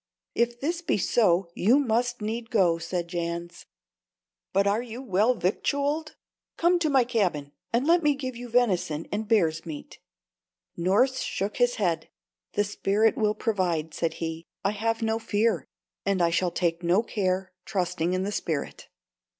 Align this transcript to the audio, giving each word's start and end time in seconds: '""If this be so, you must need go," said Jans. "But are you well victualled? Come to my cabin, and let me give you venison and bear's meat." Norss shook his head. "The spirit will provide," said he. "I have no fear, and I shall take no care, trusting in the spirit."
'""If 0.43 0.59
this 0.59 0.81
be 0.81 0.97
so, 0.97 1.51
you 1.53 1.77
must 1.77 2.21
need 2.21 2.49
go," 2.49 2.79
said 2.79 3.07
Jans. 3.07 3.67
"But 4.51 4.65
are 4.65 4.81
you 4.81 4.99
well 4.99 5.35
victualled? 5.35 6.15
Come 6.57 6.79
to 6.79 6.89
my 6.89 7.03
cabin, 7.03 7.51
and 7.71 7.85
let 7.85 8.01
me 8.01 8.15
give 8.15 8.35
you 8.35 8.49
venison 8.49 9.05
and 9.11 9.27
bear's 9.27 9.63
meat." 9.63 9.99
Norss 10.75 11.19
shook 11.19 11.57
his 11.57 11.75
head. 11.75 12.09
"The 12.53 12.63
spirit 12.63 13.15
will 13.15 13.35
provide," 13.35 13.93
said 13.93 14.15
he. 14.15 14.47
"I 14.65 14.71
have 14.71 15.03
no 15.03 15.19
fear, 15.19 15.67
and 16.03 16.19
I 16.19 16.31
shall 16.31 16.49
take 16.49 16.81
no 16.81 17.03
care, 17.03 17.51
trusting 17.65 18.13
in 18.13 18.23
the 18.23 18.31
spirit." 18.31 18.87